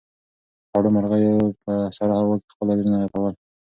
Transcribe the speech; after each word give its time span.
خړو 0.69 0.89
مرغیو 0.95 1.35
په 1.63 1.71
سړه 1.97 2.13
هوا 2.21 2.35
کې 2.41 2.47
خپل 2.53 2.67
وزرونه 2.67 2.97
رپول. 3.05 3.33